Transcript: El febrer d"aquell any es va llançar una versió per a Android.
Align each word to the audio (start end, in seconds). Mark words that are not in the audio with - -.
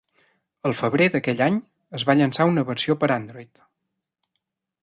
El 0.69 0.73
febrer 0.77 1.07
d"aquell 1.15 1.43
any 1.47 1.59
es 1.99 2.07
va 2.11 2.17
llançar 2.21 2.47
una 2.53 2.65
versió 2.71 2.99
per 3.05 3.11
a 3.13 3.19
Android. 3.23 3.63